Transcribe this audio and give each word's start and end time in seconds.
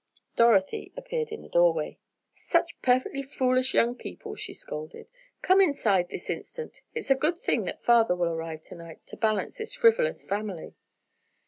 Dorothy 0.35 0.91
appeared 0.97 1.29
in 1.29 1.43
the 1.43 1.47
doorway. 1.47 1.99
"Such 2.31 2.75
perfectly 2.81 3.21
foolish 3.21 3.75
young 3.75 3.93
people!" 3.93 4.33
she 4.33 4.51
scolded. 4.51 5.07
"Come 5.43 5.61
inside 5.61 6.09
this 6.09 6.27
instant! 6.27 6.81
It's 6.95 7.11
a 7.11 7.15
good 7.15 7.37
thing 7.37 7.65
that 7.65 7.83
father 7.85 8.15
will 8.15 8.29
arrive 8.29 8.63
to 8.63 8.75
night, 8.75 9.05
to 9.05 9.15
balance 9.17 9.59
this 9.59 9.73
frivolous 9.75 10.23
family!" 10.23 10.73